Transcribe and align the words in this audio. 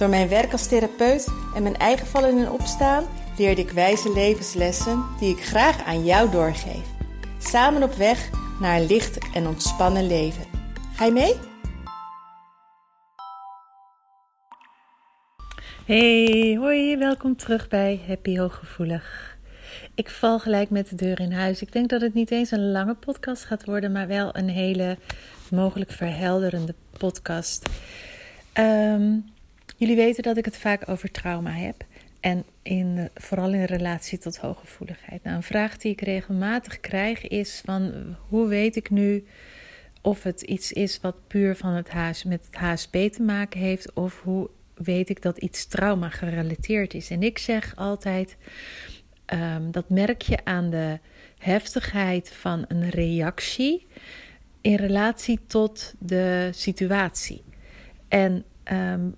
Door 0.00 0.08
mijn 0.08 0.28
werk 0.28 0.52
als 0.52 0.66
therapeut 0.66 1.28
en 1.54 1.62
mijn 1.62 1.76
eigen 1.76 2.06
vallen 2.06 2.38
en 2.38 2.50
opstaan 2.50 3.04
leerde 3.38 3.60
ik 3.60 3.70
wijze 3.70 4.12
levenslessen 4.12 5.04
die 5.18 5.36
ik 5.36 5.44
graag 5.44 5.84
aan 5.84 6.04
jou 6.04 6.30
doorgeef. 6.30 6.86
Samen 7.38 7.82
op 7.82 7.92
weg 7.92 8.30
naar 8.60 8.80
een 8.80 8.86
licht 8.86 9.18
en 9.34 9.46
ontspannen 9.46 10.06
leven. 10.06 10.44
Ga 10.94 11.04
je 11.04 11.12
mee? 11.12 11.34
Hey, 15.86 16.56
hoi, 16.58 16.96
welkom 16.96 17.36
terug 17.36 17.68
bij 17.68 18.00
Happy 18.06 18.38
Hooggevoelig. 18.38 19.36
Ik 19.94 20.10
val 20.10 20.38
gelijk 20.38 20.70
met 20.70 20.88
de 20.88 20.96
deur 20.96 21.20
in 21.20 21.32
huis. 21.32 21.62
Ik 21.62 21.72
denk 21.72 21.88
dat 21.88 22.00
het 22.00 22.14
niet 22.14 22.30
eens 22.30 22.50
een 22.50 22.70
lange 22.70 22.94
podcast 22.94 23.44
gaat 23.44 23.64
worden, 23.64 23.92
maar 23.92 24.06
wel 24.06 24.36
een 24.36 24.48
hele 24.48 24.98
mogelijk 25.50 25.90
verhelderende 25.90 26.74
podcast. 26.98 27.68
Um, 28.54 29.24
Jullie 29.80 29.96
weten 29.96 30.22
dat 30.22 30.36
ik 30.36 30.44
het 30.44 30.56
vaak 30.56 30.88
over 30.88 31.10
trauma 31.10 31.50
heb. 31.50 31.84
En 32.20 32.44
in, 32.62 33.08
vooral 33.14 33.52
in 33.52 33.64
relatie 33.64 34.18
tot 34.18 34.36
hooggevoeligheid. 34.36 35.22
Nou, 35.22 35.36
een 35.36 35.42
vraag 35.42 35.76
die 35.76 35.92
ik 35.92 36.00
regelmatig 36.00 36.80
krijg 36.80 37.28
is 37.28 37.62
van 37.64 37.92
hoe 38.28 38.48
weet 38.48 38.76
ik 38.76 38.90
nu 38.90 39.26
of 40.02 40.22
het 40.22 40.42
iets 40.42 40.72
is 40.72 41.00
wat 41.00 41.26
puur 41.26 41.56
van 41.56 41.72
het 41.72 41.90
HS, 41.90 42.24
met 42.24 42.46
het 42.46 42.54
HSP 42.54 42.92
te 42.92 43.22
maken 43.22 43.60
heeft 43.60 43.92
of 43.92 44.20
hoe 44.22 44.50
weet 44.74 45.08
ik 45.08 45.22
dat 45.22 45.38
iets 45.38 45.66
trauma 45.66 46.08
gerelateerd 46.08 46.94
is. 46.94 47.10
En 47.10 47.22
ik 47.22 47.38
zeg 47.38 47.76
altijd 47.76 48.36
um, 49.26 49.70
dat 49.70 49.88
merk 49.88 50.22
je 50.22 50.44
aan 50.44 50.70
de 50.70 50.98
heftigheid 51.38 52.32
van 52.32 52.64
een 52.68 52.90
reactie 52.90 53.86
in 54.60 54.74
relatie 54.74 55.40
tot 55.46 55.94
de 55.98 56.48
situatie. 56.52 57.42
En 58.08 58.44
um, 58.72 59.14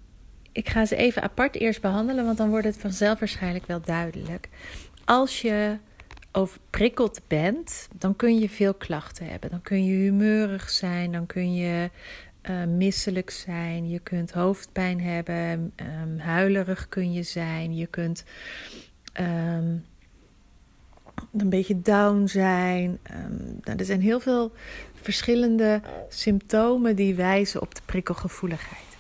ik 0.53 0.69
ga 0.69 0.85
ze 0.85 0.97
even 0.97 1.23
apart 1.23 1.55
eerst 1.57 1.81
behandelen, 1.81 2.25
want 2.25 2.37
dan 2.37 2.51
wordt 2.51 2.67
het 2.67 2.77
vanzelf 2.77 3.19
waarschijnlijk 3.19 3.67
wel 3.67 3.81
duidelijk. 3.81 4.49
Als 5.05 5.41
je 5.41 5.77
overprikkeld 6.33 7.21
bent, 7.27 7.89
dan 7.99 8.17
kun 8.17 8.39
je 8.39 8.49
veel 8.49 8.75
klachten 8.75 9.27
hebben. 9.27 9.51
Dan 9.51 9.63
kun 9.63 9.85
je 9.85 9.93
humeurig 9.93 10.71
zijn, 10.71 11.13
dan 11.13 11.27
kun 11.27 11.55
je 11.55 11.91
uh, 12.51 12.65
misselijk 12.65 13.31
zijn, 13.31 13.89
je 13.89 13.99
kunt 13.99 14.33
hoofdpijn 14.33 15.01
hebben, 15.01 15.73
um, 16.03 16.19
huilerig 16.19 16.89
kun 16.89 17.13
je 17.13 17.23
zijn, 17.23 17.77
je 17.77 17.87
kunt 17.87 18.25
um, 19.21 19.85
een 21.37 21.49
beetje 21.49 21.81
down 21.81 22.27
zijn. 22.27 22.99
Um, 23.11 23.59
nou, 23.61 23.79
er 23.79 23.85
zijn 23.85 24.01
heel 24.01 24.21
veel 24.21 24.53
verschillende 24.95 25.81
symptomen 26.09 26.97
die 26.97 27.15
wijzen 27.15 27.61
op 27.61 27.75
de 27.75 27.83
prikkelgevoeligheid. 27.87 28.92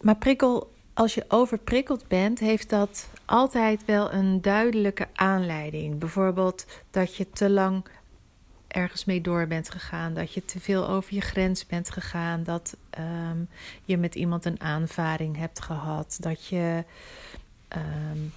Maar 0.00 0.16
prikkel, 0.16 0.72
als 0.94 1.14
je 1.14 1.24
overprikkeld 1.28 2.08
bent, 2.08 2.38
heeft 2.38 2.70
dat 2.70 3.08
altijd 3.24 3.84
wel 3.84 4.12
een 4.12 4.42
duidelijke 4.42 5.08
aanleiding. 5.14 5.98
Bijvoorbeeld 5.98 6.66
dat 6.90 7.16
je 7.16 7.30
te 7.30 7.50
lang 7.50 7.84
ergens 8.68 9.04
mee 9.04 9.20
door 9.20 9.46
bent 9.46 9.70
gegaan, 9.70 10.14
dat 10.14 10.32
je 10.32 10.44
te 10.44 10.60
veel 10.60 10.88
over 10.88 11.14
je 11.14 11.20
grens 11.20 11.66
bent 11.66 11.90
gegaan, 11.90 12.42
dat 12.42 12.76
um, 12.98 13.48
je 13.84 13.96
met 13.96 14.14
iemand 14.14 14.44
een 14.44 14.60
aanvaring 14.60 15.36
hebt 15.36 15.60
gehad, 15.60 16.16
dat 16.20 16.46
je 16.46 16.84
um, 17.76 18.32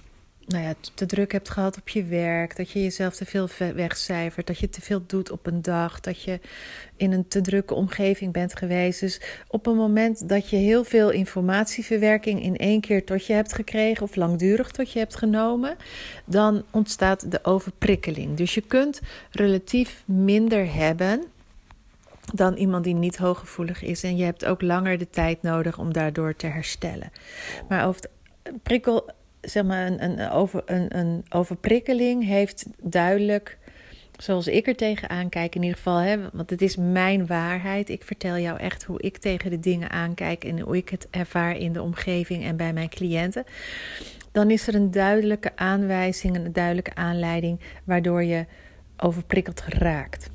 nou 0.46 0.64
ja, 0.64 0.74
te 0.94 1.06
druk 1.06 1.32
hebt 1.32 1.50
gehad 1.50 1.76
op 1.76 1.88
je 1.88 2.04
werk, 2.04 2.56
dat 2.56 2.70
je 2.70 2.82
jezelf 2.82 3.14
te 3.14 3.24
veel 3.24 3.48
wegcijfert, 3.74 4.46
dat 4.46 4.58
je 4.58 4.68
te 4.68 4.80
veel 4.80 5.02
doet 5.06 5.30
op 5.30 5.46
een 5.46 5.62
dag, 5.62 6.00
dat 6.00 6.22
je 6.22 6.40
in 6.96 7.12
een 7.12 7.28
te 7.28 7.40
drukke 7.40 7.74
omgeving 7.74 8.32
bent 8.32 8.58
geweest. 8.58 9.00
Dus 9.00 9.20
op 9.48 9.66
een 9.66 9.76
moment 9.76 10.28
dat 10.28 10.50
je 10.50 10.56
heel 10.56 10.84
veel 10.84 11.10
informatieverwerking 11.10 12.42
in 12.42 12.56
één 12.56 12.80
keer 12.80 13.04
tot 13.04 13.26
je 13.26 13.32
hebt 13.32 13.52
gekregen 13.52 14.02
of 14.02 14.16
langdurig 14.16 14.70
tot 14.70 14.92
je 14.92 14.98
hebt 14.98 15.16
genomen, 15.16 15.76
dan 16.24 16.64
ontstaat 16.70 17.30
de 17.30 17.44
overprikkeling. 17.44 18.36
Dus 18.36 18.54
je 18.54 18.60
kunt 18.60 19.00
relatief 19.30 20.02
minder 20.06 20.74
hebben 20.74 21.24
dan 22.34 22.54
iemand 22.54 22.84
die 22.84 22.94
niet 22.94 23.16
hooggevoelig 23.16 23.82
is. 23.82 24.02
En 24.02 24.16
je 24.16 24.24
hebt 24.24 24.44
ook 24.44 24.62
langer 24.62 24.98
de 24.98 25.10
tijd 25.10 25.42
nodig 25.42 25.78
om 25.78 25.92
daardoor 25.92 26.36
te 26.36 26.46
herstellen. 26.46 27.10
Maar 27.68 27.86
over 27.86 28.00
het 28.42 28.62
prikkel 28.62 29.10
zeg 29.44 29.64
maar, 29.64 29.86
een, 29.86 30.04
een, 30.04 30.30
over, 30.30 30.62
een, 30.66 30.98
een 30.98 31.24
overprikkeling 31.28 32.24
heeft 32.24 32.66
duidelijk, 32.82 33.58
zoals 34.16 34.46
ik 34.46 34.66
er 34.66 34.76
tegenaan 34.76 35.28
kijk 35.28 35.54
in 35.54 35.62
ieder 35.62 35.76
geval, 35.76 35.98
hè, 35.98 36.16
want 36.32 36.50
het 36.50 36.62
is 36.62 36.76
mijn 36.76 37.26
waarheid. 37.26 37.88
Ik 37.88 38.04
vertel 38.04 38.38
jou 38.38 38.58
echt 38.58 38.84
hoe 38.84 39.00
ik 39.00 39.16
tegen 39.16 39.50
de 39.50 39.60
dingen 39.60 39.90
aankijk 39.90 40.44
en 40.44 40.60
hoe 40.60 40.76
ik 40.76 40.88
het 40.88 41.08
ervaar 41.10 41.56
in 41.56 41.72
de 41.72 41.82
omgeving 41.82 42.44
en 42.44 42.56
bij 42.56 42.72
mijn 42.72 42.88
cliënten. 42.88 43.44
Dan 44.32 44.50
is 44.50 44.66
er 44.66 44.74
een 44.74 44.90
duidelijke 44.90 45.56
aanwijzing, 45.56 46.36
een 46.36 46.52
duidelijke 46.52 46.94
aanleiding 46.94 47.60
waardoor 47.84 48.22
je 48.22 48.46
overprikkeld 48.96 49.64
raakt 49.68 50.32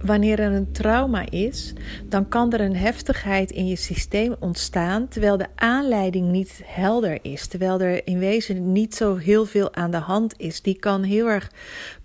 wanneer 0.00 0.40
er 0.40 0.52
een 0.52 0.72
trauma 0.72 1.30
is, 1.30 1.72
dan 2.04 2.28
kan 2.28 2.52
er 2.52 2.60
een 2.60 2.76
heftigheid 2.76 3.50
in 3.50 3.66
je 3.66 3.76
systeem 3.76 4.34
ontstaan 4.38 5.08
terwijl 5.08 5.36
de 5.36 5.46
aanleiding 5.54 6.30
niet 6.30 6.60
helder 6.64 7.18
is, 7.22 7.46
terwijl 7.46 7.80
er 7.80 8.06
in 8.06 8.18
wezen 8.18 8.72
niet 8.72 8.94
zo 8.94 9.16
heel 9.16 9.46
veel 9.46 9.74
aan 9.74 9.90
de 9.90 9.96
hand 9.96 10.34
is. 10.36 10.62
Die 10.62 10.78
kan 10.78 11.02
heel 11.02 11.26
erg 11.26 11.50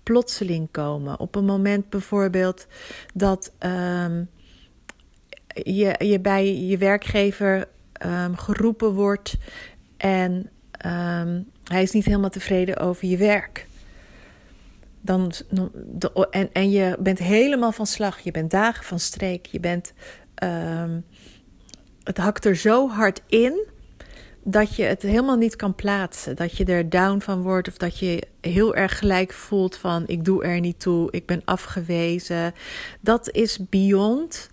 plotseling 0.02 0.68
komen. 0.70 1.20
Op 1.20 1.34
een 1.34 1.44
moment 1.44 1.88
bijvoorbeeld 1.88 2.66
dat 3.14 3.52
um, 4.04 4.28
je, 5.54 5.94
je 5.98 6.20
bij 6.20 6.56
je 6.56 6.78
werkgever 6.78 7.68
um, 8.06 8.36
geroepen 8.36 8.92
wordt 8.92 9.36
en 9.96 10.32
um, 10.86 11.46
hij 11.64 11.82
is 11.82 11.90
niet 11.90 12.04
helemaal 12.04 12.30
tevreden 12.30 12.76
over 12.76 13.08
je 13.08 13.16
werk 13.16 13.66
dan, 15.02 15.32
en, 16.30 16.52
en 16.52 16.70
je 16.70 16.96
bent 17.00 17.18
helemaal 17.18 17.72
van 17.72 17.86
slag. 17.86 18.18
Je 18.18 18.30
bent 18.30 18.50
dagen 18.50 18.84
van 18.84 18.98
streek. 18.98 19.46
Je 19.46 19.60
bent, 19.60 19.92
uh, 20.44 20.94
het 22.02 22.18
hakt 22.18 22.44
er 22.44 22.56
zo 22.56 22.88
hard 22.88 23.22
in 23.26 23.66
dat 24.44 24.76
je 24.76 24.82
het 24.82 25.02
helemaal 25.02 25.36
niet 25.36 25.56
kan 25.56 25.74
plaatsen. 25.74 26.36
Dat 26.36 26.56
je 26.56 26.64
er 26.64 26.88
down 26.88 27.20
van 27.20 27.42
wordt 27.42 27.68
of 27.68 27.76
dat 27.76 27.98
je 27.98 28.22
heel 28.40 28.74
erg 28.74 28.98
gelijk 28.98 29.32
voelt 29.32 29.76
van 29.76 30.04
ik 30.06 30.24
doe 30.24 30.44
er 30.44 30.60
niet 30.60 30.80
toe, 30.80 31.10
ik 31.10 31.26
ben 31.26 31.42
afgewezen. 31.44 32.54
Dat 33.00 33.30
is 33.30 33.68
beyond 33.68 34.50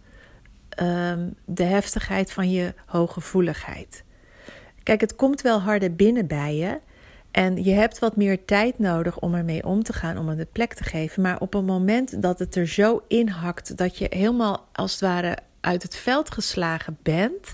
um, 0.81 1.33
de 1.45 1.63
heftigheid 1.63 2.31
van 2.31 2.51
je 2.51 2.73
hooggevoeligheid. 2.85 4.03
Kijk, 4.83 5.01
het 5.01 5.15
komt 5.15 5.41
wel 5.41 5.61
harder 5.61 5.95
binnen 5.95 6.27
bij 6.27 6.55
je. 6.55 6.79
En 7.31 7.63
je 7.63 7.71
hebt 7.71 7.99
wat 7.99 8.15
meer 8.15 8.45
tijd 8.45 8.79
nodig 8.79 9.19
om 9.19 9.35
ermee 9.35 9.65
om 9.65 9.83
te 9.83 9.93
gaan, 9.93 10.17
om 10.17 10.27
het 10.27 10.37
de 10.37 10.47
plek 10.51 10.73
te 10.73 10.83
geven. 10.83 11.21
Maar 11.21 11.39
op 11.39 11.53
een 11.53 11.65
moment 11.65 12.21
dat 12.21 12.39
het 12.39 12.55
er 12.55 12.67
zo 12.67 13.03
inhakt 13.07 13.77
dat 13.77 13.97
je 13.97 14.07
helemaal 14.09 14.67
als 14.71 14.91
het 14.91 15.01
ware 15.01 15.37
uit 15.59 15.83
het 15.83 15.95
veld 15.95 16.31
geslagen 16.31 16.97
bent, 17.01 17.53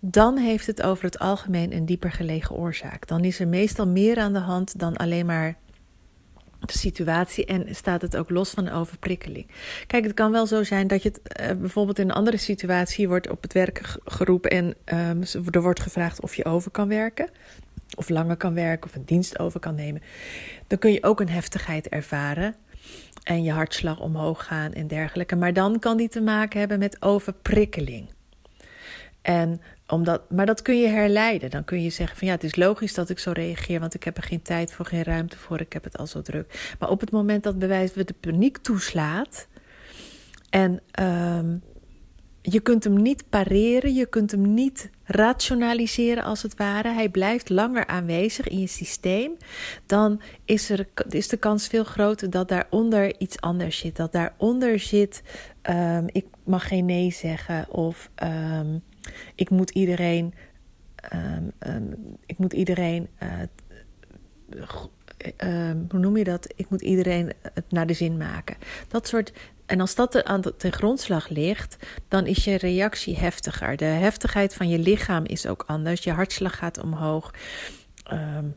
dan 0.00 0.36
heeft 0.36 0.66
het 0.66 0.82
over 0.82 1.04
het 1.04 1.18
algemeen 1.18 1.72
een 1.72 1.86
dieper 1.86 2.12
gelegen 2.12 2.56
oorzaak. 2.56 3.06
Dan 3.06 3.24
is 3.24 3.40
er 3.40 3.48
meestal 3.48 3.86
meer 3.86 4.18
aan 4.18 4.32
de 4.32 4.38
hand 4.38 4.78
dan 4.78 4.96
alleen 4.96 5.26
maar 5.26 5.56
de 6.60 6.78
situatie 6.78 7.44
en 7.44 7.74
staat 7.74 8.02
het 8.02 8.16
ook 8.16 8.30
los 8.30 8.50
van 8.50 8.64
de 8.64 8.72
overprikkeling. 8.72 9.46
Kijk, 9.86 10.04
het 10.04 10.14
kan 10.14 10.32
wel 10.32 10.46
zo 10.46 10.64
zijn 10.64 10.86
dat 10.86 11.02
je 11.02 11.08
het 11.08 11.40
uh, 11.40 11.60
bijvoorbeeld 11.60 11.98
in 11.98 12.08
een 12.08 12.14
andere 12.14 12.36
situatie 12.36 13.08
wordt 13.08 13.30
op 13.30 13.42
het 13.42 13.52
werk 13.52 13.98
geroepen 14.04 14.50
en 14.50 14.74
um, 14.84 15.22
er 15.50 15.62
wordt 15.62 15.80
gevraagd 15.80 16.20
of 16.20 16.34
je 16.34 16.44
over 16.44 16.70
kan 16.70 16.88
werken 16.88 17.30
of 17.96 18.08
langer 18.08 18.36
kan 18.36 18.54
werken 18.54 18.90
of 18.90 18.96
een 18.96 19.04
dienst 19.04 19.38
over 19.38 19.60
kan 19.60 19.74
nemen, 19.74 20.02
dan 20.66 20.78
kun 20.78 20.92
je 20.92 21.02
ook 21.02 21.20
een 21.20 21.28
heftigheid 21.28 21.88
ervaren 21.88 22.54
en 23.22 23.42
je 23.42 23.52
hartslag 23.52 24.00
omhoog 24.00 24.44
gaan 24.44 24.72
en 24.72 24.86
dergelijke. 24.86 25.36
Maar 25.36 25.52
dan 25.52 25.78
kan 25.78 25.96
die 25.96 26.08
te 26.08 26.20
maken 26.20 26.58
hebben 26.58 26.78
met 26.78 27.02
overprikkeling. 27.02 28.08
En 29.22 29.60
omdat, 29.86 30.30
maar 30.30 30.46
dat 30.46 30.62
kun 30.62 30.80
je 30.80 30.88
herleiden. 30.88 31.50
Dan 31.50 31.64
kun 31.64 31.82
je 31.82 31.90
zeggen 31.90 32.16
van 32.16 32.26
ja, 32.26 32.34
het 32.34 32.44
is 32.44 32.56
logisch 32.56 32.94
dat 32.94 33.10
ik 33.10 33.18
zo 33.18 33.30
reageer, 33.32 33.80
want 33.80 33.94
ik 33.94 34.04
heb 34.04 34.16
er 34.16 34.22
geen 34.22 34.42
tijd 34.42 34.72
voor, 34.72 34.86
geen 34.86 35.02
ruimte 35.02 35.36
voor, 35.36 35.60
ik 35.60 35.72
heb 35.72 35.84
het 35.84 35.98
al 35.98 36.06
zo 36.06 36.22
druk. 36.22 36.74
Maar 36.78 36.88
op 36.88 37.00
het 37.00 37.10
moment 37.10 37.42
dat 37.42 37.58
bewijs 37.58 37.94
we 37.94 38.04
de 38.04 38.14
paniek 38.20 38.58
toeslaat 38.58 39.48
en 40.50 40.80
um, 41.02 41.62
je 42.42 42.60
kunt 42.60 42.84
hem 42.84 43.02
niet 43.02 43.24
pareren, 43.28 43.94
je 43.94 44.06
kunt 44.06 44.30
hem 44.30 44.54
niet 44.54 44.90
rationaliseren 45.10 46.24
als 46.24 46.42
het 46.42 46.56
ware. 46.56 46.88
Hij 46.88 47.08
blijft 47.08 47.48
langer 47.48 47.86
aanwezig 47.86 48.48
in 48.48 48.58
je 48.58 48.66
systeem. 48.66 49.36
Dan 49.86 50.20
is, 50.44 50.70
er, 50.70 50.88
is 51.08 51.28
de 51.28 51.36
kans 51.36 51.66
veel 51.66 51.84
groter 51.84 52.30
dat 52.30 52.48
daaronder 52.48 53.18
iets 53.18 53.40
anders 53.40 53.78
zit. 53.78 53.96
Dat 53.96 54.12
daaronder 54.12 54.78
zit, 54.78 55.22
um, 55.70 56.06
ik 56.06 56.26
mag 56.44 56.68
geen 56.68 56.84
nee 56.84 57.12
zeggen 57.12 57.70
of 57.70 58.10
um, 58.22 58.82
ik 59.34 59.50
moet 59.50 59.70
iedereen, 59.70 60.34
um, 61.66 62.16
ik 62.26 62.38
moet 62.38 62.52
iedereen 62.52 63.08
uh, 63.22 63.30
hoe 65.88 65.98
noem 65.98 66.16
je 66.16 66.24
dat? 66.24 66.52
Ik 66.56 66.70
moet 66.70 66.80
iedereen 66.80 67.32
het 67.54 67.70
naar 67.70 67.86
de 67.86 67.92
zin 67.92 68.16
maken. 68.16 68.56
Dat 68.88 69.08
soort 69.08 69.32
en 69.70 69.80
als 69.80 69.94
dat 69.94 70.24
aan 70.24 70.40
de, 70.40 70.56
ten 70.56 70.72
grondslag 70.72 71.28
ligt, 71.28 71.76
dan 72.08 72.26
is 72.26 72.44
je 72.44 72.56
reactie 72.56 73.16
heftiger. 73.16 73.76
De 73.76 73.84
heftigheid 73.84 74.54
van 74.54 74.68
je 74.68 74.78
lichaam 74.78 75.24
is 75.24 75.46
ook 75.46 75.64
anders. 75.66 76.04
Je 76.04 76.12
hartslag 76.12 76.56
gaat 76.56 76.82
omhoog. 76.82 77.34
Um, 78.12 78.56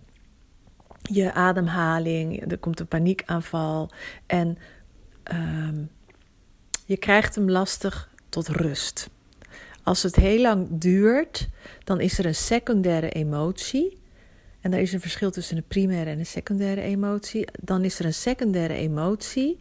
je 1.01 1.33
ademhaling, 1.33 2.51
er 2.51 2.57
komt 2.57 2.79
een 2.79 2.87
paniekaanval. 2.87 3.89
En 4.25 4.57
um, 5.33 5.89
je 6.85 6.97
krijgt 6.97 7.35
hem 7.35 7.49
lastig 7.49 8.09
tot 8.29 8.47
rust. 8.47 9.09
Als 9.83 10.03
het 10.03 10.15
heel 10.15 10.41
lang 10.41 10.67
duurt, 10.69 11.49
dan 11.83 11.99
is 11.99 12.17
er 12.17 12.25
een 12.25 12.35
secundaire 12.35 13.09
emotie. 13.09 13.97
En 14.63 14.73
er 14.73 14.79
is 14.79 14.93
een 14.93 15.01
verschil 15.01 15.31
tussen 15.31 15.57
een 15.57 15.67
primaire 15.67 16.09
en 16.09 16.19
een 16.19 16.25
secundaire 16.25 16.81
emotie. 16.81 17.47
Dan 17.59 17.83
is 17.83 17.99
er 17.99 18.05
een 18.05 18.13
secundaire 18.13 18.73
emotie 18.73 19.57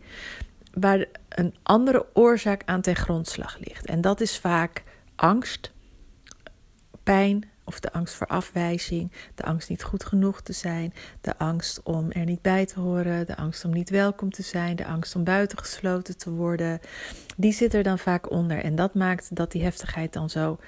waar 0.72 1.06
een 1.28 1.54
andere 1.62 2.06
oorzaak 2.12 2.62
aan 2.64 2.80
ten 2.80 2.96
grondslag 2.96 3.58
ligt. 3.58 3.86
En 3.86 4.00
dat 4.00 4.20
is 4.20 4.38
vaak 4.38 4.82
angst, 5.16 5.72
pijn 7.02 7.50
of 7.64 7.80
de 7.80 7.92
angst 7.92 8.14
voor 8.14 8.26
afwijzing, 8.26 9.12
de 9.34 9.42
angst 9.42 9.68
niet 9.68 9.82
goed 9.82 10.04
genoeg 10.04 10.40
te 10.40 10.52
zijn, 10.52 10.94
de 11.20 11.38
angst 11.38 11.82
om 11.82 12.10
er 12.10 12.24
niet 12.24 12.42
bij 12.42 12.66
te 12.66 12.80
horen, 12.80 13.26
de 13.26 13.36
angst 13.36 13.64
om 13.64 13.72
niet 13.72 13.90
welkom 13.90 14.30
te 14.30 14.42
zijn, 14.42 14.76
de 14.76 14.86
angst 14.86 15.14
om 15.16 15.24
buitengesloten 15.24 16.16
te 16.16 16.30
worden. 16.30 16.80
Die 17.36 17.52
zit 17.52 17.74
er 17.74 17.82
dan 17.82 17.98
vaak 17.98 18.30
onder 18.30 18.58
en 18.58 18.74
dat 18.74 18.94
maakt 18.94 19.36
dat 19.36 19.52
die 19.52 19.62
heftigheid 19.62 20.12
dan 20.12 20.30
zo 20.30 20.58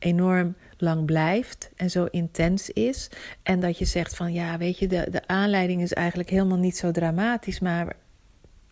enorm 0.00 0.56
lang 0.76 1.04
blijft 1.04 1.70
en 1.76 1.90
zo 1.90 2.04
intens 2.04 2.70
is. 2.70 3.10
En 3.42 3.60
dat 3.60 3.78
je 3.78 3.84
zegt 3.84 4.16
van 4.16 4.32
ja, 4.32 4.58
weet 4.58 4.78
je, 4.78 4.86
de, 4.86 5.06
de 5.10 5.26
aanleiding 5.26 5.82
is 5.82 5.92
eigenlijk 5.92 6.30
helemaal 6.30 6.58
niet 6.58 6.76
zo 6.76 6.90
dramatisch, 6.90 7.60
maar 7.60 7.96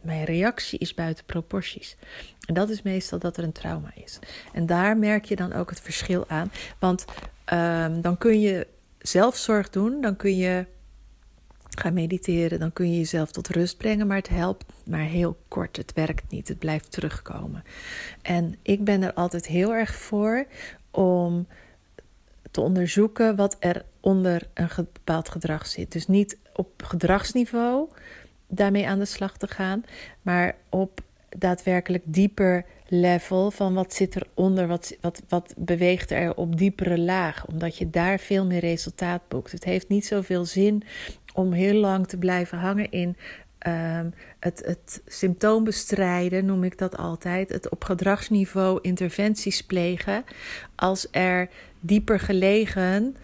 mijn 0.00 0.25
reactie 0.25 0.78
is 0.78 0.94
buiten 0.94 1.25
proporties. 1.25 1.96
En 2.46 2.54
dat 2.54 2.69
is 2.69 2.82
meestal 2.82 3.19
dat 3.19 3.36
er 3.36 3.44
een 3.44 3.52
trauma 3.52 3.90
is. 3.94 4.19
En 4.52 4.66
daar 4.66 4.96
merk 4.96 5.25
je 5.25 5.36
dan 5.36 5.52
ook 5.52 5.70
het 5.70 5.80
verschil 5.80 6.28
aan. 6.28 6.52
Want 6.78 7.04
um, 7.52 8.00
dan 8.00 8.19
kun 8.19 8.40
je 8.40 8.66
zelfzorg 8.98 9.70
doen, 9.70 10.00
dan 10.00 10.16
kun 10.16 10.36
je 10.36 10.66
gaan 11.78 11.92
mediteren, 11.92 12.58
dan 12.58 12.72
kun 12.72 12.90
je 12.90 12.98
jezelf 12.98 13.30
tot 13.30 13.48
rust 13.48 13.76
brengen, 13.76 14.06
maar 14.06 14.16
het 14.16 14.28
helpt 14.28 14.64
maar 14.84 15.00
heel 15.04 15.38
kort. 15.48 15.76
Het 15.76 15.92
werkt 15.92 16.30
niet, 16.30 16.48
het 16.48 16.58
blijft 16.58 16.90
terugkomen. 16.90 17.64
En 18.22 18.54
ik 18.62 18.84
ben 18.84 19.02
er 19.02 19.12
altijd 19.12 19.46
heel 19.46 19.75
erg 19.75 19.94
voor 19.94 20.46
om 20.90 21.46
te 22.50 22.61
onderzoeken 22.61 23.37
wat 23.37 23.56
er 23.58 23.85
onder 24.00 24.49
een 24.55 24.69
bepaald 24.75 25.29
gedrag 25.29 25.67
zit. 25.67 25.93
Dus 25.93 26.06
niet 26.06 26.38
op 26.55 26.82
gedragsniveau 26.85 27.88
daarmee 28.46 28.88
aan 28.88 28.99
de 28.99 29.05
slag 29.05 29.37
te 29.37 29.46
gaan, 29.46 29.85
maar 30.23 30.56
op 30.69 31.00
daadwerkelijk 31.29 32.02
dieper 32.06 32.64
level 32.88 33.50
van 33.50 33.75
wat 33.75 33.94
zit 33.94 34.17
eronder, 34.17 34.67
wat, 34.67 34.96
wat, 35.00 35.23
wat 35.29 35.55
beweegt 35.56 36.11
er 36.11 36.37
op 36.37 36.56
diepere 36.56 36.99
laag, 36.99 37.46
omdat 37.46 37.76
je 37.76 37.90
daar 37.90 38.19
veel 38.19 38.46
meer 38.46 38.61
resultaat 38.61 39.23
boekt. 39.29 39.52
Het 39.52 39.64
heeft 39.64 39.88
niet 39.88 40.06
zoveel 40.06 40.44
zin 40.44 40.82
om 41.35 41.52
heel 41.52 41.75
lang 41.75 42.06
te 42.06 42.17
blijven 42.17 42.58
hangen 42.58 42.90
in 42.90 43.17
um, 43.66 44.14
het, 44.40 44.62
het 44.64 45.02
symptoom 45.06 45.64
bestrijden, 45.64 46.44
noem 46.44 46.64
ik 46.64 46.78
dat 46.78 46.96
altijd, 46.96 47.49
het 47.49 47.69
op 47.69 47.84
gedragsniveau 47.84 48.78
interventies 48.82 49.62
plegen, 49.62 50.25
als 50.75 51.08
er 51.10 51.49
dieper 51.81 52.20
gelegen 52.20 53.16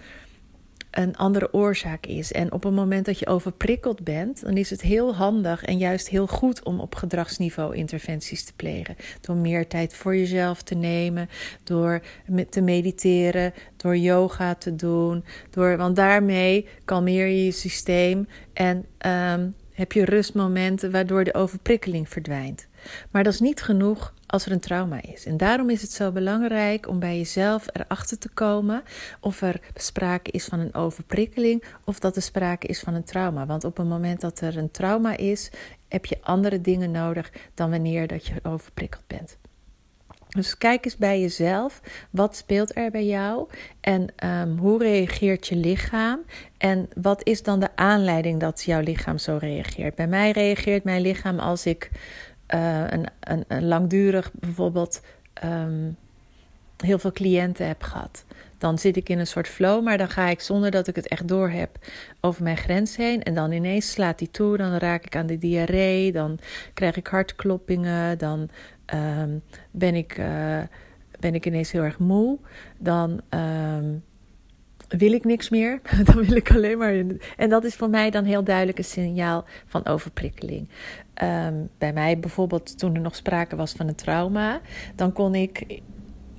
een 0.94 1.16
andere 1.16 1.52
oorzaak 1.52 2.06
is. 2.06 2.32
En 2.32 2.52
op 2.52 2.62
het 2.62 2.75
moment 2.75 3.06
dat 3.06 3.19
je 3.19 3.26
overprikkeld 3.26 4.04
bent, 4.04 4.42
dan 4.42 4.56
is 4.56 4.70
het 4.70 4.81
heel 4.81 5.14
handig 5.14 5.64
en 5.64 5.78
juist 5.78 6.08
heel 6.08 6.26
goed 6.26 6.62
om 6.62 6.80
op 6.80 6.94
gedragsniveau 6.94 7.76
interventies 7.76 8.44
te 8.44 8.52
plegen. 8.56 8.96
Door 9.20 9.37
meer 9.37 9.66
tijd 9.66 9.94
voor 9.94 10.16
jezelf 10.16 10.62
te 10.62 10.75
nemen, 10.75 11.28
door 11.64 12.02
te 12.50 12.60
mediteren, 12.60 13.52
door 13.76 13.96
yoga 13.96 14.54
te 14.54 14.75
doen. 14.75 15.25
Door, 15.50 15.76
want 15.76 15.96
daarmee 15.96 16.69
kalmeer 16.84 17.26
je 17.26 17.44
je 17.44 17.52
systeem 17.52 18.28
en 18.52 18.87
um, 19.06 19.54
heb 19.75 19.93
je 19.93 20.05
rustmomenten 20.05 20.91
waardoor 20.91 21.25
de 21.25 21.35
overprikkeling 21.35 22.09
verdwijnt. 22.09 22.67
Maar 23.11 23.25
dat 23.25 23.32
is 23.32 23.41
niet 23.41 23.62
genoeg 23.62 24.15
als 24.26 24.47
er 24.47 24.53
een 24.53 24.61
trauma 24.61 25.03
is. 25.03 25.26
En 25.26 25.37
daarom 25.37 25.71
is 25.71 25.82
het 25.82 25.93
zo 25.93 26.12
belangrijk 26.12 26.88
om 26.88 26.99
bij 26.99 27.17
jezelf 27.17 27.67
erachter 27.73 28.19
te 28.19 28.29
komen 28.29 28.82
of 29.21 29.43
er 29.43 29.61
sprake 29.75 30.31
is 30.31 30.44
van 30.44 30.59
een 30.59 30.75
overprikkeling 30.75 31.65
of 31.85 31.99
dat 31.99 32.17
er 32.17 32.23
sprake 32.23 32.67
is 32.67 32.81
van 32.81 32.94
een 32.94 33.05
trauma. 33.05 33.47
Want 33.47 33.65
op 33.65 33.76
het 33.76 33.88
moment 33.88 34.21
dat 34.21 34.41
er 34.41 34.56
een 34.56 34.71
trauma 34.71 35.17
is, 35.17 35.50
heb 35.88 36.06
je 36.06 36.19
andere 36.21 36.61
dingen 36.61 36.91
nodig 36.91 37.32
dan 37.55 37.71
wanneer 37.71 38.06
dat 38.06 38.26
je 38.26 38.35
overprikkeld 38.43 39.06
bent. 39.06 39.37
Dus 40.34 40.58
kijk 40.58 40.84
eens 40.84 40.96
bij 40.96 41.20
jezelf. 41.20 41.81
Wat 42.10 42.36
speelt 42.36 42.76
er 42.76 42.90
bij 42.90 43.06
jou? 43.06 43.48
En 43.81 44.06
um, 44.25 44.58
hoe 44.58 44.78
reageert 44.78 45.46
je 45.46 45.56
lichaam? 45.56 46.20
En 46.58 46.88
wat 47.02 47.26
is 47.26 47.42
dan 47.42 47.60
de 47.60 47.76
aanleiding 47.76 48.40
dat 48.40 48.62
jouw 48.62 48.81
lichaam 48.81 49.19
zo 49.19 49.36
reageert? 49.40 49.94
Bij 49.94 50.06
mij 50.06 50.31
reageert 50.31 50.84
mijn 50.84 51.00
lichaam 51.00 51.38
als 51.38 51.66
ik 51.66 51.90
uh, 52.54 52.84
een, 52.88 53.06
een, 53.20 53.44
een, 53.48 53.66
langdurig 53.66 54.31
bijvoorbeeld 54.32 55.00
um, 55.44 55.96
heel 56.76 56.98
veel 56.98 57.12
cliënten 57.12 57.66
heb 57.66 57.82
gehad. 57.82 58.25
Dan 58.58 58.78
zit 58.78 58.96
ik 58.96 59.08
in 59.08 59.19
een 59.19 59.26
soort 59.26 59.48
flow, 59.48 59.84
maar 59.84 59.98
dan 59.98 60.08
ga 60.08 60.28
ik 60.28 60.40
zonder 60.40 60.70
dat 60.70 60.87
ik 60.87 60.96
het 60.96 61.08
echt 61.08 61.28
door 61.28 61.48
heb 61.48 61.78
over 62.20 62.42
mijn 62.42 62.56
grens 62.56 62.96
heen. 62.96 63.22
En 63.22 63.34
dan 63.34 63.52
ineens 63.52 63.90
slaat 63.90 64.19
die 64.19 64.30
toe, 64.30 64.56
dan 64.56 64.76
raak 64.76 65.04
ik 65.04 65.16
aan 65.16 65.26
de 65.26 65.38
diarree, 65.38 66.12
dan 66.12 66.38
krijg 66.75 66.96
ik 66.96 67.06
hartkloppingen, 67.06 68.19
dan 68.19 68.48
um, 68.94 69.42
ben, 69.70 69.94
ik, 69.94 70.19
uh, 70.19 70.62
ben 71.20 71.34
ik 71.34 71.46
ineens 71.46 71.72
heel 71.72 71.82
erg 71.82 71.98
moe. 71.98 72.38
Dan 72.78 73.20
um, 73.31 74.02
wil 74.88 75.12
ik 75.12 75.25
niks 75.25 75.49
meer. 75.49 75.80
Dan 76.04 76.25
wil 76.25 76.37
ik 76.37 76.50
alleen 76.50 76.78
maar. 76.78 76.94
En 77.37 77.49
dat 77.49 77.64
is 77.64 77.75
voor 77.75 77.90
mij 77.90 78.11
dan 78.11 78.25
heel 78.25 78.44
duidelijk 78.44 78.78
een 78.78 78.85
signaal 78.85 79.44
van 79.66 79.87
overprikkeling. 79.87 80.68
Um, 81.23 81.68
bij 81.78 81.92
mij 81.92 82.18
bijvoorbeeld, 82.18 82.78
toen 82.78 82.94
er 82.94 83.00
nog 83.00 83.16
sprake 83.16 83.56
was 83.56 83.73
van 83.73 83.88
een 83.88 83.94
trauma, 83.94 84.61
dan 84.94 85.12
kon 85.12 85.35
ik 85.35 85.80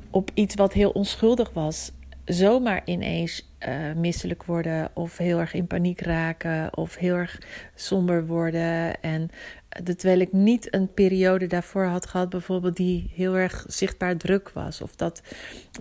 op 0.09 0.31
iets 0.33 0.55
wat 0.55 0.73
heel 0.73 0.89
onschuldig 0.89 1.53
was, 1.53 1.91
zomaar 2.25 2.81
ineens 2.85 3.53
uh, 3.67 3.93
misselijk 3.95 4.43
worden 4.43 4.89
of 4.93 5.17
heel 5.17 5.39
erg 5.39 5.53
in 5.53 5.67
paniek 5.67 6.01
raken 6.01 6.77
of 6.77 6.95
heel 6.95 7.15
erg 7.15 7.41
somber 7.75 8.25
worden. 8.25 9.01
En 9.01 9.29
terwijl 9.83 10.19
ik 10.19 10.31
niet 10.31 10.73
een 10.73 10.93
periode 10.93 11.47
daarvoor 11.47 11.85
had 11.85 12.05
gehad, 12.05 12.29
bijvoorbeeld 12.29 12.75
die 12.75 13.11
heel 13.13 13.35
erg 13.35 13.65
zichtbaar 13.67 14.17
druk 14.17 14.49
was 14.49 14.81
of 14.81 14.95
dat 14.95 15.21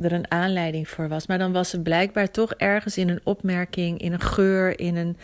er 0.02 0.12
een 0.12 0.30
aanleiding 0.30 0.88
voor 0.88 1.08
was. 1.08 1.26
Maar 1.26 1.38
dan 1.38 1.52
was 1.52 1.72
het 1.72 1.82
blijkbaar 1.82 2.30
toch 2.30 2.54
ergens 2.54 2.96
in 2.98 3.08
een 3.08 3.20
opmerking, 3.24 4.00
in 4.00 4.12
een 4.12 4.20
geur, 4.20 4.78
in 4.80 4.96
een, 4.96 5.16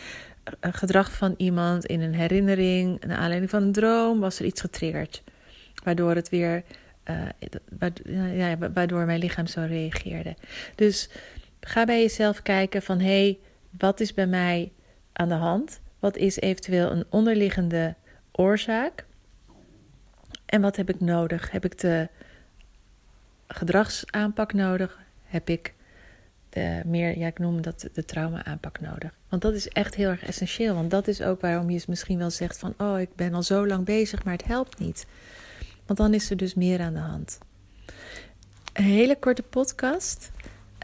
gedrag 0.60 1.12
van 1.12 1.34
iemand, 1.36 1.84
in 1.84 2.00
een 2.00 2.14
herinnering, 2.14 3.02
een 3.02 3.12
aanleiding 3.12 3.50
van 3.50 3.62
een 3.62 3.72
droom, 3.72 4.20
was 4.20 4.38
er 4.38 4.44
iets 4.44 4.60
getriggerd. 4.60 5.22
Waardoor 5.84 6.14
het 6.14 6.28
weer, 6.28 6.62
ja, 8.32 8.56
waardoor 8.72 9.04
mijn 9.04 9.18
lichaam 9.18 9.46
zo 9.46 9.60
reageerde. 9.60 10.36
Dus 10.74 11.08
ga 11.60 11.84
bij 11.84 12.00
jezelf 12.00 12.42
kijken 12.42 12.82
van 12.82 12.98
hé, 12.98 13.06
hey, 13.06 13.38
wat 13.78 14.00
is 14.00 14.14
bij 14.14 14.26
mij 14.26 14.72
aan 15.12 15.28
de 15.28 15.34
hand? 15.34 15.80
Wat 15.98 16.16
is 16.16 16.40
eventueel 16.40 16.90
een 16.90 17.04
onderliggende 17.10 17.94
oorzaak. 18.40 19.06
En 20.46 20.60
wat 20.60 20.76
heb 20.76 20.88
ik 20.88 21.00
nodig? 21.00 21.50
Heb 21.50 21.64
ik 21.64 21.78
de 21.78 22.08
gedragsaanpak 23.48 24.52
nodig? 24.52 24.98
Heb 25.24 25.48
ik 25.48 25.74
de 26.48 26.82
meer, 26.84 27.18
ja, 27.18 27.26
ik 27.26 27.38
noem 27.38 27.62
dat 27.62 27.88
de 27.92 28.04
trauma-aanpak 28.04 28.80
nodig? 28.80 29.14
Want 29.28 29.42
dat 29.42 29.54
is 29.54 29.68
echt 29.68 29.94
heel 29.94 30.08
erg 30.08 30.24
essentieel. 30.24 30.74
Want 30.74 30.90
dat 30.90 31.08
is 31.08 31.22
ook 31.22 31.40
waarom 31.40 31.70
je 31.70 31.82
misschien 31.86 32.18
wel 32.18 32.30
zegt 32.30 32.58
van, 32.58 32.74
oh, 32.78 33.00
ik 33.00 33.14
ben 33.14 33.34
al 33.34 33.42
zo 33.42 33.66
lang 33.66 33.84
bezig, 33.84 34.24
maar 34.24 34.32
het 34.32 34.44
helpt 34.44 34.78
niet. 34.78 35.06
Want 35.86 35.98
dan 35.98 36.14
is 36.14 36.30
er 36.30 36.36
dus 36.36 36.54
meer 36.54 36.80
aan 36.80 36.94
de 36.94 36.98
hand. 36.98 37.38
Een 38.72 38.84
hele 38.84 39.18
korte 39.18 39.42
podcast. 39.42 40.30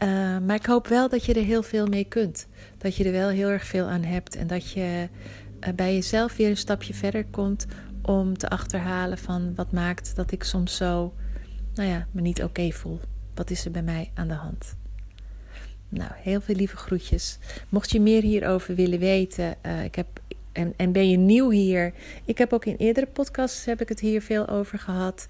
Uh, 0.03 0.37
maar 0.37 0.55
ik 0.55 0.65
hoop 0.65 0.87
wel 0.87 1.09
dat 1.09 1.25
je 1.25 1.33
er 1.33 1.43
heel 1.43 1.63
veel 1.63 1.87
mee 1.87 2.05
kunt. 2.05 2.47
Dat 2.77 2.95
je 2.95 3.03
er 3.03 3.11
wel 3.11 3.29
heel 3.29 3.49
erg 3.49 3.65
veel 3.65 3.85
aan 3.85 4.03
hebt. 4.03 4.35
En 4.35 4.47
dat 4.47 4.71
je 4.71 5.07
eh, 5.11 5.17
bij 5.75 5.93
jezelf 5.93 6.35
weer 6.35 6.49
een 6.49 6.57
stapje 6.57 6.93
verder 6.93 7.25
komt 7.25 7.65
om 8.01 8.37
te 8.37 8.49
achterhalen 8.49 9.17
van 9.17 9.55
wat 9.55 9.71
maakt 9.71 10.15
dat 10.15 10.31
ik 10.31 10.43
soms 10.43 10.75
zo 10.75 11.13
nou 11.77 11.89
ja, 11.89 12.07
me 12.11 12.21
niet 12.21 12.43
oké 12.43 12.71
voel. 12.71 12.99
Wat 13.35 13.49
is 13.49 13.65
er 13.65 13.71
bij 13.71 13.81
mij 13.81 14.11
aan 14.13 14.27
de 14.27 14.33
hand? 14.33 14.75
Nou, 15.89 16.11
heel 16.15 16.41
veel 16.41 16.55
lieve 16.55 16.77
groetjes. 16.77 17.37
Mocht 17.69 17.91
je 17.91 18.01
meer 18.01 18.21
hierover 18.21 18.75
willen 18.75 18.99
weten, 18.99 19.55
uh, 19.65 19.83
ik 19.83 19.95
heb, 19.95 20.07
en, 20.51 20.73
en 20.77 20.91
ben 20.91 21.09
je 21.09 21.17
nieuw 21.17 21.49
hier, 21.49 21.93
ik 22.25 22.37
heb 22.37 22.53
ook 22.53 22.65
in 22.65 22.75
eerdere 22.75 23.05
podcasts 23.05 23.65
heb 23.65 23.81
ik 23.81 23.89
het 23.89 23.99
hier 23.99 24.21
veel 24.21 24.47
over 24.47 24.79
gehad. 24.79 25.27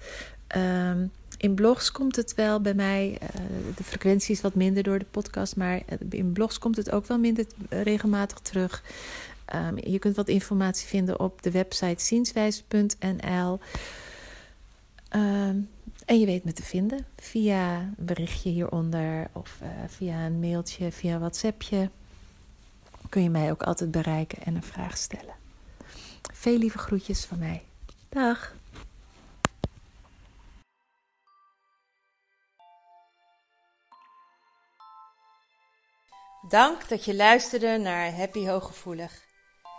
Um, 0.56 1.10
in 1.38 1.54
blogs 1.54 1.92
komt 1.92 2.16
het 2.16 2.34
wel 2.34 2.60
bij 2.60 2.74
mij. 2.74 3.18
Uh, 3.22 3.28
de 3.76 3.84
frequentie 3.84 4.34
is 4.34 4.40
wat 4.40 4.54
minder 4.54 4.82
door 4.82 4.98
de 4.98 5.04
podcast, 5.10 5.56
maar 5.56 5.82
in 6.10 6.32
blogs 6.32 6.58
komt 6.58 6.76
het 6.76 6.90
ook 6.90 7.06
wel 7.06 7.18
minder 7.18 7.46
regelmatig 7.68 8.38
terug. 8.38 8.82
Um, 9.54 9.76
je 9.76 9.98
kunt 9.98 10.16
wat 10.16 10.28
informatie 10.28 10.88
vinden 10.88 11.20
op 11.20 11.42
de 11.42 11.50
website 11.50 12.04
zienswijze.nl. 12.04 13.60
Um, 15.16 15.70
en 16.04 16.20
je 16.20 16.26
weet 16.26 16.44
me 16.44 16.52
te 16.52 16.62
vinden 16.62 17.06
via 17.16 17.78
een 17.80 17.94
berichtje 17.96 18.50
hieronder 18.50 19.28
of 19.32 19.58
uh, 19.62 19.68
via 19.86 20.26
een 20.26 20.40
mailtje, 20.40 20.92
via 20.92 21.18
WhatsAppje. 21.18 21.90
Kun 23.08 23.22
je 23.22 23.30
mij 23.30 23.50
ook 23.50 23.62
altijd 23.62 23.90
bereiken 23.90 24.42
en 24.42 24.54
een 24.54 24.62
vraag 24.62 24.96
stellen. 24.96 25.34
Veel 26.32 26.58
lieve 26.58 26.78
groetjes 26.78 27.24
van 27.24 27.38
mij. 27.38 27.62
Dag. 28.08 28.54
Dank 36.48 36.88
dat 36.88 37.04
je 37.04 37.14
luisterde 37.14 37.78
naar 37.78 38.14
Happy 38.14 38.46
Hooggevoelig. 38.46 39.27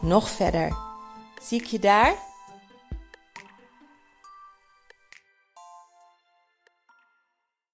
nog 0.00 0.30
verder. 0.30 0.76
Zie 1.42 1.60
ik 1.60 1.66
je 1.66 1.78
daar? 1.78 2.14